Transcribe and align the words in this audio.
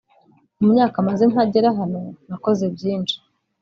mu 0.59 0.67
myaka 0.73 0.97
maze 1.07 1.23
ntagera 1.31 1.69
hano 1.79 1.99
nakoze 2.27 2.63
byinshi 2.75 3.15